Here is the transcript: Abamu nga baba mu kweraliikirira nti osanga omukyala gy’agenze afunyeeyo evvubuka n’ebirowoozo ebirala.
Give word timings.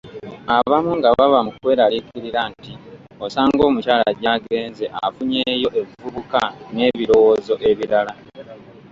Abamu 0.57 0.91
nga 0.99 1.09
baba 1.17 1.39
mu 1.47 1.51
kweraliikirira 1.57 2.41
nti 2.53 2.71
osanga 3.25 3.61
omukyala 3.69 4.09
gy’agenze 4.19 4.85
afunyeeyo 5.05 5.69
evvubuka 5.81 6.41
n’ebirowoozo 6.73 7.53
ebirala. 7.69 8.13